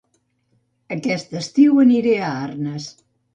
[0.95, 2.89] Aquest estiu aniré a Arnes